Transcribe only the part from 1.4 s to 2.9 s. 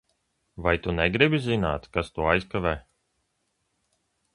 zināt, kas to aizkavē?